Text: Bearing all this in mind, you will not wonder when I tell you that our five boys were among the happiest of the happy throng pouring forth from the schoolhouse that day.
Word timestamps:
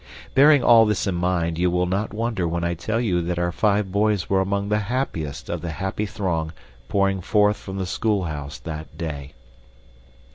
Bearing 0.33 0.63
all 0.63 0.87
this 0.87 1.05
in 1.05 1.13
mind, 1.13 1.59
you 1.59 1.69
will 1.69 1.85
not 1.85 2.11
wonder 2.11 2.47
when 2.47 2.63
I 2.63 2.73
tell 2.73 2.99
you 2.99 3.21
that 3.21 3.37
our 3.37 3.51
five 3.51 3.91
boys 3.91 4.27
were 4.31 4.41
among 4.41 4.69
the 4.69 4.79
happiest 4.89 5.47
of 5.47 5.61
the 5.61 5.69
happy 5.73 6.07
throng 6.07 6.53
pouring 6.89 7.21
forth 7.21 7.57
from 7.57 7.77
the 7.77 7.85
schoolhouse 7.85 8.57
that 8.57 8.97
day. 8.97 9.33